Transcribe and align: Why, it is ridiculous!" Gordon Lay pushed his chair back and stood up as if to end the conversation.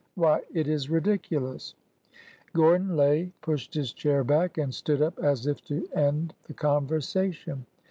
Why, 0.15 0.41
it 0.51 0.67
is 0.67 0.89
ridiculous!" 0.89 1.75
Gordon 2.55 2.97
Lay 2.97 3.33
pushed 3.43 3.75
his 3.75 3.93
chair 3.93 4.23
back 4.23 4.57
and 4.57 4.73
stood 4.73 4.99
up 4.99 5.19
as 5.19 5.45
if 5.45 5.63
to 5.65 5.85
end 5.93 6.33
the 6.47 6.55
conversation. 6.55 7.67